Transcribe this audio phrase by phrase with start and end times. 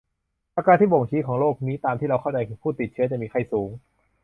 [0.55, 3.69] อาการที่บ่งชี้ของโรคนี้ตามที่เราเข้าใจคือผู้ติดเชื้อจะมีไข้สูง